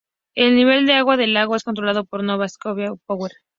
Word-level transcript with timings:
El 0.33 0.55
nivel 0.55 0.87
de 0.87 0.93
agua 0.93 1.15
del 1.15 1.35
lago 1.35 1.55
es 1.55 1.61
controlado 1.63 2.05
por 2.05 2.23
"Nova 2.23 2.47
Scotia 2.49 2.91
Power". 3.05 3.33